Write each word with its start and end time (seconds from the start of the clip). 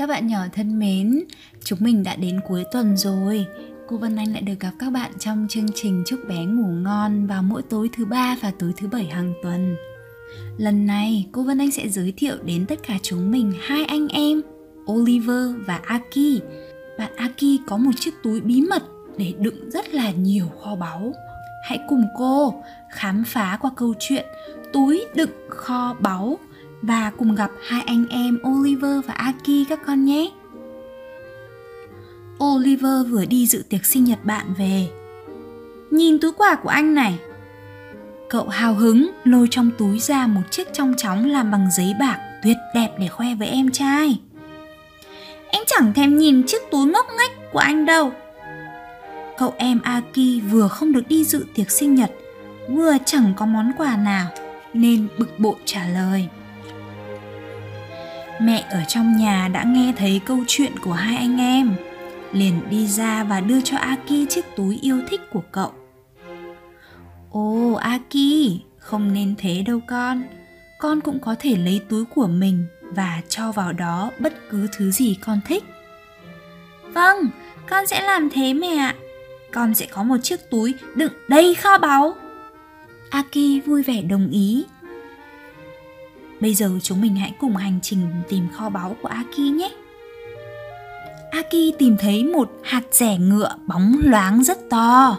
Các 0.00 0.06
bạn 0.06 0.26
nhỏ 0.26 0.40
thân 0.52 0.78
mến, 0.78 1.20
chúng 1.64 1.78
mình 1.82 2.02
đã 2.02 2.16
đến 2.16 2.40
cuối 2.48 2.64
tuần 2.72 2.96
rồi. 2.96 3.46
Cô 3.88 3.96
Vân 3.96 4.16
Anh 4.16 4.32
lại 4.32 4.42
được 4.42 4.60
gặp 4.60 4.70
các 4.78 4.90
bạn 4.90 5.12
trong 5.18 5.46
chương 5.50 5.66
trình 5.74 6.02
Chúc 6.06 6.20
bé 6.28 6.44
ngủ 6.44 6.66
ngon 6.66 7.26
vào 7.26 7.42
mỗi 7.42 7.62
tối 7.62 7.88
thứ 7.96 8.04
ba 8.04 8.36
và 8.42 8.52
tối 8.58 8.72
thứ 8.76 8.88
bảy 8.88 9.04
hàng 9.04 9.32
tuần. 9.42 9.76
Lần 10.58 10.86
này, 10.86 11.26
cô 11.32 11.42
Vân 11.42 11.58
Anh 11.58 11.70
sẽ 11.70 11.88
giới 11.88 12.12
thiệu 12.16 12.36
đến 12.44 12.66
tất 12.66 12.78
cả 12.86 12.98
chúng 13.02 13.30
mình 13.30 13.52
hai 13.60 13.84
anh 13.84 14.08
em, 14.08 14.42
Oliver 14.92 15.54
và 15.66 15.80
Aki. 15.84 16.40
Bạn 16.98 17.16
Aki 17.16 17.44
có 17.66 17.76
một 17.76 17.92
chiếc 18.00 18.14
túi 18.22 18.40
bí 18.40 18.60
mật 18.60 18.82
để 19.16 19.34
đựng 19.38 19.70
rất 19.70 19.94
là 19.94 20.10
nhiều 20.10 20.46
kho 20.62 20.76
báu. 20.76 21.12
Hãy 21.68 21.80
cùng 21.88 22.04
cô 22.18 22.62
khám 22.90 23.24
phá 23.26 23.58
qua 23.60 23.70
câu 23.76 23.94
chuyện 23.98 24.26
Túi 24.72 25.04
đựng 25.14 25.30
kho 25.48 25.96
báu 26.00 26.38
và 26.82 27.12
cùng 27.18 27.34
gặp 27.34 27.50
hai 27.66 27.82
anh 27.86 28.06
em 28.10 28.38
Oliver 28.48 29.04
và 29.06 29.14
Aki 29.14 29.68
các 29.68 29.80
con 29.86 30.04
nhé. 30.04 30.30
Oliver 32.44 33.08
vừa 33.10 33.24
đi 33.24 33.46
dự 33.46 33.64
tiệc 33.68 33.86
sinh 33.86 34.04
nhật 34.04 34.24
bạn 34.24 34.54
về. 34.58 34.88
Nhìn 35.90 36.18
túi 36.18 36.32
quà 36.32 36.54
của 36.54 36.68
anh 36.68 36.94
này. 36.94 37.18
Cậu 38.28 38.48
hào 38.48 38.74
hứng 38.74 39.10
lôi 39.24 39.48
trong 39.50 39.70
túi 39.78 39.98
ra 39.98 40.26
một 40.26 40.42
chiếc 40.50 40.72
trong 40.72 40.94
chóng 40.96 41.30
làm 41.30 41.50
bằng 41.50 41.68
giấy 41.76 41.94
bạc 42.00 42.18
tuyệt 42.42 42.56
đẹp 42.74 42.90
để 42.98 43.08
khoe 43.08 43.34
với 43.34 43.48
em 43.48 43.70
trai. 43.70 44.20
Anh 45.52 45.62
chẳng 45.66 45.92
thèm 45.92 46.18
nhìn 46.18 46.42
chiếc 46.46 46.62
túi 46.70 46.86
ngốc 46.86 47.06
nghếch 47.18 47.52
của 47.52 47.58
anh 47.58 47.86
đâu. 47.86 48.12
Cậu 49.38 49.54
em 49.56 49.80
Aki 49.82 50.42
vừa 50.50 50.68
không 50.68 50.92
được 50.92 51.08
đi 51.08 51.24
dự 51.24 51.46
tiệc 51.54 51.70
sinh 51.70 51.94
nhật, 51.94 52.10
vừa 52.68 52.96
chẳng 53.04 53.32
có 53.36 53.46
món 53.46 53.72
quà 53.78 53.96
nào 53.96 54.28
nên 54.74 55.08
bực 55.18 55.38
bội 55.38 55.54
trả 55.64 55.86
lời 55.88 56.28
mẹ 58.40 58.64
ở 58.70 58.84
trong 58.88 59.16
nhà 59.16 59.48
đã 59.48 59.64
nghe 59.64 59.92
thấy 59.96 60.20
câu 60.26 60.38
chuyện 60.46 60.72
của 60.78 60.92
hai 60.92 61.16
anh 61.16 61.38
em. 61.38 61.74
Liền 62.32 62.70
đi 62.70 62.86
ra 62.86 63.24
và 63.24 63.40
đưa 63.40 63.60
cho 63.60 63.76
aki 63.76 64.28
chiếc 64.28 64.44
túi 64.56 64.78
yêu 64.82 65.00
thích 65.08 65.20
của 65.32 65.42
cậu. 65.52 65.72
Ồ, 67.30 67.72
aki, 67.72 68.16
không 68.78 69.12
nên 69.12 69.34
thế 69.38 69.62
đâu 69.62 69.80
con. 69.86 70.22
Con 70.78 71.00
cũng 71.00 71.20
có 71.20 71.34
thể 71.38 71.56
lấy 71.56 71.80
túi 71.88 72.04
của 72.04 72.26
mình 72.26 72.66
và 72.82 73.20
cho 73.28 73.52
vào 73.52 73.72
đó 73.72 74.10
bất 74.18 74.32
cứ 74.50 74.68
thứ 74.72 74.90
gì 74.90 75.18
con 75.20 75.40
thích. 75.46 75.64
Vâng 76.94 77.28
con 77.68 77.86
sẽ 77.86 78.02
làm 78.02 78.30
thế 78.30 78.54
mẹ 78.54 78.76
ạ. 78.76 78.94
Con 79.52 79.74
sẽ 79.74 79.86
có 79.86 80.02
một 80.02 80.16
chiếc 80.22 80.50
túi 80.50 80.74
đựng 80.94 81.12
đầy 81.28 81.54
kho 81.54 81.78
báu. 81.78 82.14
Aki 83.10 83.66
vui 83.66 83.82
vẻ 83.82 84.02
đồng 84.02 84.28
ý. 84.30 84.64
Bây 86.40 86.54
giờ 86.54 86.70
chúng 86.82 87.00
mình 87.00 87.16
hãy 87.16 87.34
cùng 87.40 87.56
hành 87.56 87.78
trình 87.82 88.06
tìm 88.28 88.48
kho 88.52 88.68
báu 88.68 88.96
của 89.02 89.08
Aki 89.08 89.38
nhé. 89.38 89.70
Aki 91.30 91.78
tìm 91.78 91.96
thấy 92.00 92.24
một 92.24 92.50
hạt 92.62 92.82
rẻ 92.90 93.18
ngựa 93.18 93.54
bóng 93.66 93.96
loáng 94.02 94.44
rất 94.44 94.58
to. 94.70 95.18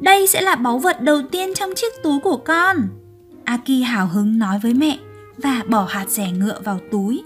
Đây 0.00 0.26
sẽ 0.26 0.40
là 0.40 0.56
báu 0.56 0.78
vật 0.78 1.00
đầu 1.00 1.22
tiên 1.30 1.54
trong 1.54 1.70
chiếc 1.76 2.02
túi 2.02 2.20
của 2.20 2.36
con. 2.36 2.76
Aki 3.44 3.84
hào 3.86 4.06
hứng 4.06 4.38
nói 4.38 4.58
với 4.62 4.74
mẹ 4.74 4.98
và 5.38 5.62
bỏ 5.68 5.84
hạt 5.84 6.08
rẻ 6.08 6.30
ngựa 6.30 6.60
vào 6.64 6.80
túi. 6.90 7.22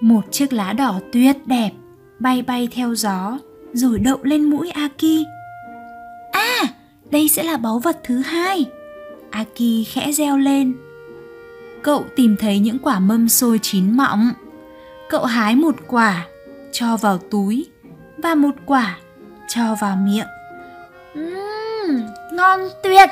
Một 0.00 0.24
chiếc 0.30 0.52
lá 0.52 0.72
đỏ 0.72 1.00
tuyệt 1.12 1.36
đẹp 1.46 1.70
bay 2.18 2.42
bay 2.42 2.68
theo 2.72 2.94
gió 2.94 3.38
rồi 3.72 3.98
đậu 3.98 4.18
lên 4.22 4.44
mũi 4.44 4.70
Aki. 4.70 5.26
À, 6.32 6.62
đây 7.10 7.28
sẽ 7.28 7.42
là 7.42 7.56
báu 7.56 7.78
vật 7.78 8.00
thứ 8.04 8.18
hai. 8.18 8.66
Aki 9.30 9.62
khẽ 9.86 10.12
reo 10.12 10.38
lên 10.38 10.74
cậu 11.82 12.06
tìm 12.16 12.36
thấy 12.36 12.58
những 12.58 12.78
quả 12.78 12.98
mâm 12.98 13.28
xôi 13.28 13.58
chín 13.62 13.96
mọng. 13.96 14.30
Cậu 15.10 15.24
hái 15.24 15.56
một 15.56 15.74
quả, 15.86 16.26
cho 16.72 16.96
vào 16.96 17.18
túi 17.18 17.66
và 18.18 18.34
một 18.34 18.54
quả 18.66 18.98
cho 19.48 19.76
vào 19.80 19.96
miệng. 19.96 20.26
Uhm, 21.18 22.00
ngon 22.32 22.60
tuyệt! 22.82 23.08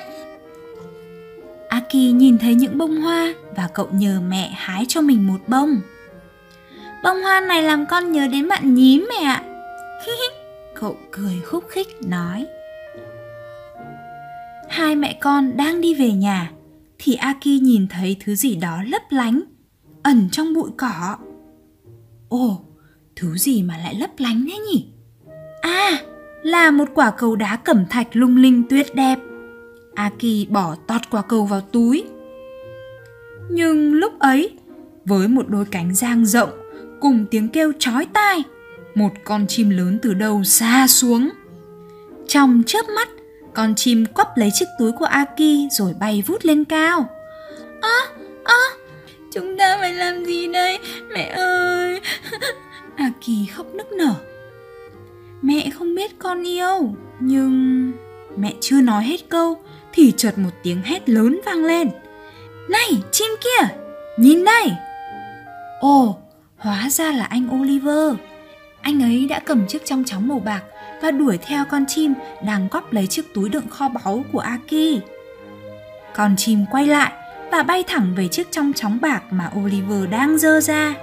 Aki 1.69 1.95
nhìn 1.95 2.39
thấy 2.39 2.55
những 2.55 2.79
bông 2.79 2.97
hoa 2.97 3.35
và 3.57 3.69
cậu 3.75 3.89
nhờ 3.93 4.21
mẹ 4.29 4.53
hái 4.57 4.85
cho 4.89 5.01
mình 5.01 5.27
một 5.27 5.41
bông. 5.47 5.81
Bông 7.03 7.23
hoa 7.23 7.41
này 7.41 7.63
làm 7.63 7.87
con 7.87 8.13
nhớ 8.13 8.27
đến 8.27 8.49
bạn 8.49 8.75
nhím 8.75 9.07
mẹ 9.09 9.25
ạ. 9.25 9.43
cậu 10.75 10.97
cười 11.11 11.41
khúc 11.45 11.65
khích 11.69 11.89
nói. 12.01 12.47
Hai 14.69 14.97
mẹ 14.97 15.19
con 15.21 15.57
đang 15.57 15.81
đi 15.81 15.95
về 15.95 16.11
nhà 16.11 16.51
thì 16.99 17.15
Aki 17.15 17.47
nhìn 17.47 17.87
thấy 17.89 18.17
thứ 18.25 18.35
gì 18.35 18.57
đó 18.57 18.83
lấp 18.87 19.03
lánh, 19.11 19.41
ẩn 20.03 20.29
trong 20.33 20.55
bụi 20.55 20.71
cỏ. 20.77 21.17
Ồ, 22.29 22.65
thứ 23.17 23.37
gì 23.37 23.63
mà 23.63 23.77
lại 23.79 23.95
lấp 23.95 24.11
lánh 24.19 24.47
thế 24.51 24.59
nhỉ? 24.59 24.87
À, 25.61 26.03
là 26.43 26.71
một 26.71 26.89
quả 26.95 27.11
cầu 27.11 27.37
đá 27.37 27.57
cẩm 27.57 27.85
thạch 27.91 28.09
lung 28.13 28.37
linh 28.37 28.63
tuyệt 28.71 28.95
đẹp. 28.95 29.19
Aki 29.95 30.51
bỏ 30.51 30.77
tọt 30.87 31.01
quả 31.11 31.23
cầu 31.23 31.45
vào 31.45 31.61
túi. 31.61 32.05
Nhưng 33.51 33.95
lúc 33.95 34.19
ấy, 34.19 34.51
với 35.05 35.29
một 35.29 35.49
đôi 35.49 35.65
cánh 35.65 35.95
giang 35.95 36.27
rộng 36.27 36.51
cùng 37.01 37.25
tiếng 37.31 37.49
kêu 37.49 37.73
chói 37.79 38.07
tai, 38.07 38.43
một 38.95 39.11
con 39.25 39.47
chim 39.47 39.71
lớn 39.71 39.99
từ 40.03 40.15
đầu 40.15 40.45
xa 40.45 40.87
xuống. 40.87 41.31
Trong 42.27 42.63
chớp 42.67 42.83
mắt, 42.97 43.09
con 43.57 43.75
chim 43.75 44.07
quắp 44.07 44.37
lấy 44.37 44.51
chiếc 44.55 44.67
túi 44.79 44.93
của 44.93 45.05
Aki 45.05 45.71
rồi 45.71 45.95
bay 46.01 46.23
vút 46.27 46.45
lên 46.45 46.65
cao. 46.65 47.09
Ơ, 47.81 47.99
ơ, 48.45 48.61
chúng 49.33 49.59
ta 49.59 49.77
phải 49.81 49.95
làm 49.95 50.25
gì 50.25 50.53
đây, 50.53 50.79
mẹ 51.15 51.25
ơi? 51.37 52.01
Aki 52.97 53.51
khóc 53.57 53.67
nức 53.75 53.93
nở. 53.93 54.15
Mẹ 55.43 55.71
không 55.79 55.95
biết 55.95 56.19
con 56.19 56.47
yêu, 56.47 56.95
nhưng... 57.21 57.93
Mẹ 58.37 58.53
chưa 58.61 58.81
nói 58.81 59.05
hết 59.05 59.29
câu 59.29 59.59
thì 59.93 60.13
chợt 60.17 60.39
một 60.39 60.51
tiếng 60.63 60.83
hét 60.83 61.09
lớn 61.09 61.41
vang 61.45 61.65
lên. 61.65 61.91
Này, 62.69 63.03
chim 63.13 63.31
kia, 63.41 63.69
nhìn 64.17 64.45
đây! 64.45 64.73
Ồ, 65.81 66.19
hóa 66.57 66.91
ra 66.91 67.13
là 67.13 67.25
anh 67.25 67.61
Oliver. 67.61 68.15
Anh 68.87 69.03
ấy 69.03 69.27
đã 69.29 69.39
cầm 69.39 69.67
chiếc 69.67 69.85
trong 69.85 70.05
chóng 70.05 70.29
màu 70.29 70.39
bạc 70.39 70.63
và 71.03 71.11
đuổi 71.11 71.39
theo 71.39 71.65
con 71.65 71.85
chim 71.89 72.15
đang 72.45 72.69
góp 72.71 72.93
lấy 72.93 73.07
chiếc 73.07 73.35
túi 73.35 73.49
đựng 73.49 73.69
kho 73.69 73.89
báu 73.89 74.25
của 74.33 74.39
Aki. 74.39 75.01
Con 76.15 76.37
chim 76.37 76.65
quay 76.71 76.87
lại 76.87 77.13
và 77.51 77.63
bay 77.63 77.85
thẳng 77.87 78.15
về 78.17 78.29
chiếc 78.29 78.53
trong 78.53 78.73
chóng 78.73 78.99
bạc 79.01 79.23
mà 79.31 79.51
Oliver 79.59 80.11
đang 80.11 80.39
dơ 80.39 80.61
ra. 80.61 80.95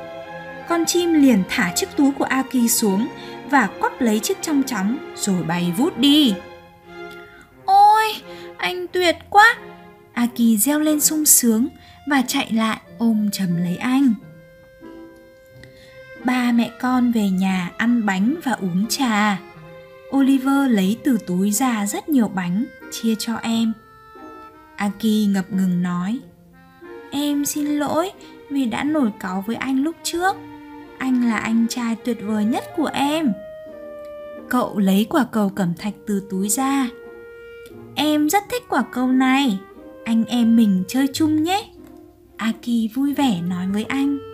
Con 0.70 0.86
chim 0.86 1.14
liền 1.14 1.44
thả 1.50 1.72
chiếc 1.76 1.90
túi 1.98 2.12
của 2.12 2.26
Aki 2.26 2.70
xuống 2.70 3.08
và 3.50 3.70
quắp 3.80 4.02
lấy 4.02 4.20
chiếc 4.20 4.38
trong 4.42 4.64
chóng 4.64 4.98
rồi 5.16 5.44
bay 5.44 5.74
vút 5.78 5.98
đi. 5.98 6.36
Ôi, 7.66 8.14
anh 8.58 8.88
tuyệt 8.88 9.16
quá! 9.30 9.56
Aki 10.14 10.58
reo 10.60 10.80
lên 10.80 11.00
sung 11.00 11.26
sướng 11.26 11.68
và 12.10 12.24
chạy 12.28 12.52
lại 12.52 12.78
ôm 12.98 13.30
chầm 13.32 13.64
lấy 13.64 13.78
anh. 13.78 14.14
Ba 16.26 16.52
mẹ 16.52 16.72
con 16.82 17.12
về 17.12 17.30
nhà 17.30 17.72
ăn 17.78 18.06
bánh 18.06 18.36
và 18.44 18.52
uống 18.52 18.86
trà. 18.90 19.40
Oliver 20.16 20.72
lấy 20.72 20.98
từ 21.04 21.18
túi 21.28 21.52
ra 21.52 21.86
rất 21.86 22.10
nhiều 22.10 22.28
bánh, 22.28 22.66
chia 22.92 23.16
cho 23.20 23.36
em. 23.36 23.74
Aki 24.76 25.06
ngập 25.30 25.46
ngừng 25.52 25.84
nói, 25.84 26.20
Em 27.12 27.46
xin 27.46 27.68
lỗi 27.68 28.12
vì 28.50 28.66
đã 28.66 28.84
nổi 28.84 29.12
cáu 29.20 29.44
với 29.48 29.56
anh 29.56 29.84
lúc 29.84 29.96
trước. 30.04 30.36
Anh 30.98 31.30
là 31.30 31.38
anh 31.38 31.66
trai 31.70 31.96
tuyệt 31.96 32.18
vời 32.22 32.46
nhất 32.46 32.64
của 32.78 32.90
em. 32.94 33.34
Cậu 34.50 34.80
lấy 34.80 35.06
quả 35.10 35.26
cầu 35.32 35.50
cẩm 35.50 35.74
thạch 35.78 35.94
từ 36.08 36.28
túi 36.30 36.50
ra. 36.50 36.90
Em 37.96 38.30
rất 38.30 38.44
thích 38.52 38.64
quả 38.70 38.84
cầu 38.92 39.08
này. 39.08 39.60
Anh 40.06 40.26
em 40.26 40.56
mình 40.56 40.84
chơi 40.88 41.08
chung 41.14 41.44
nhé. 41.44 41.72
Aki 42.38 42.96
vui 42.96 43.14
vẻ 43.14 43.42
nói 43.42 43.68
với 43.68 43.84
anh. 43.84 44.33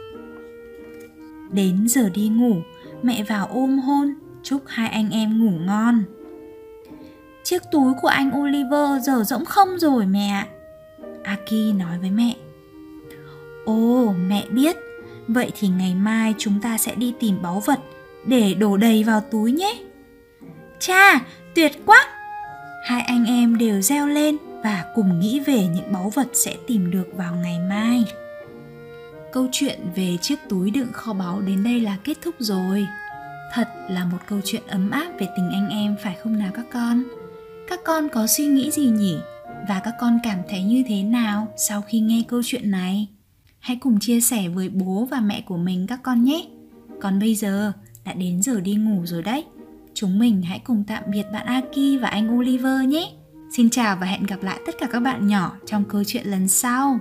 Đến 1.51 1.87
giờ 1.87 2.09
đi 2.09 2.27
ngủ, 2.27 2.55
mẹ 3.03 3.23
vào 3.23 3.47
ôm 3.51 3.79
hôn 3.79 4.13
chúc 4.43 4.61
hai 4.67 4.89
anh 4.89 5.09
em 5.09 5.45
ngủ 5.45 5.51
ngon. 5.59 6.03
Chiếc 7.43 7.61
túi 7.71 7.93
của 8.01 8.07
anh 8.07 8.31
Oliver 8.39 9.03
giờ 9.03 9.23
rỗng 9.23 9.45
không 9.45 9.79
rồi 9.79 10.05
mẹ 10.05 10.45
Aki 11.23 11.75
nói 11.75 11.99
với 11.99 12.11
mẹ. 12.11 12.35
Ồ, 13.65 14.13
mẹ 14.27 14.45
biết. 14.49 14.77
Vậy 15.27 15.51
thì 15.59 15.67
ngày 15.67 15.95
mai 15.95 16.33
chúng 16.37 16.61
ta 16.61 16.77
sẽ 16.77 16.95
đi 16.95 17.13
tìm 17.19 17.41
báu 17.41 17.63
vật 17.65 17.79
để 18.25 18.53
đổ 18.53 18.77
đầy 18.77 19.03
vào 19.03 19.21
túi 19.31 19.51
nhé. 19.51 19.79
Cha, 20.79 21.19
tuyệt 21.55 21.71
quá! 21.85 22.07
Hai 22.85 23.01
anh 23.01 23.25
em 23.25 23.57
đều 23.57 23.81
reo 23.81 24.07
lên 24.07 24.37
và 24.63 24.85
cùng 24.95 25.19
nghĩ 25.19 25.39
về 25.39 25.67
những 25.67 25.93
báu 25.93 26.11
vật 26.15 26.27
sẽ 26.33 26.55
tìm 26.67 26.91
được 26.91 27.07
vào 27.13 27.35
ngày 27.35 27.59
mai. 27.69 28.05
Câu 29.31 29.47
chuyện 29.51 29.79
về 29.95 30.17
chiếc 30.21 30.39
túi 30.49 30.71
đựng 30.71 30.91
kho 30.93 31.13
báu 31.13 31.41
đến 31.41 31.63
đây 31.63 31.79
là 31.79 31.97
kết 32.03 32.17
thúc 32.21 32.35
rồi. 32.39 32.87
Thật 33.53 33.67
là 33.89 34.05
một 34.05 34.17
câu 34.27 34.39
chuyện 34.45 34.63
ấm 34.67 34.91
áp 34.91 35.11
về 35.19 35.27
tình 35.35 35.49
anh 35.51 35.69
em, 35.69 35.95
phải 36.03 36.17
không 36.23 36.39
nào 36.39 36.51
các 36.53 36.65
con? 36.73 37.03
Các 37.67 37.79
con 37.85 38.09
có 38.09 38.27
suy 38.27 38.45
nghĩ 38.45 38.71
gì 38.71 38.85
nhỉ? 38.85 39.17
Và 39.69 39.81
các 39.83 39.93
con 39.99 40.19
cảm 40.23 40.39
thấy 40.49 40.63
như 40.63 40.83
thế 40.87 41.03
nào 41.03 41.47
sau 41.57 41.81
khi 41.81 41.99
nghe 41.99 42.23
câu 42.27 42.41
chuyện 42.45 42.71
này? 42.71 43.07
hãy 43.59 43.77
cùng 43.77 43.99
chia 43.99 44.21
sẻ 44.21 44.49
với 44.49 44.69
bố 44.69 45.07
và 45.11 45.19
mẹ 45.19 45.41
của 45.41 45.57
mình 45.57 45.87
các 45.87 45.99
con 46.03 46.23
nhé. 46.23 46.45
Còn 47.01 47.19
bây 47.19 47.35
giờ, 47.35 47.71
đã 48.05 48.13
đến 48.13 48.41
giờ 48.41 48.59
đi 48.59 48.75
ngủ 48.75 49.01
rồi 49.05 49.23
đấy. 49.23 49.45
Chúng 49.93 50.19
mình 50.19 50.41
hãy 50.41 50.59
cùng 50.59 50.83
tạm 50.87 51.03
biệt 51.11 51.23
bạn 51.33 51.45
Aki 51.45 52.01
và 52.01 52.07
anh 52.07 52.37
Oliver 52.37 52.87
nhé. 52.87 53.11
Xin 53.57 53.69
chào 53.69 53.97
và 54.01 54.05
hẹn 54.05 54.23
gặp 54.23 54.43
lại 54.43 54.59
tất 54.65 54.75
cả 54.79 54.87
các 54.91 54.99
bạn 54.99 55.27
nhỏ 55.27 55.57
trong 55.65 55.83
câu 55.89 56.03
chuyện 56.07 56.27
lần 56.27 56.47
sau. 56.47 56.99